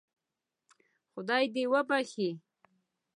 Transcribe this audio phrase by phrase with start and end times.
[1.11, 2.29] خدای دې وبخشي.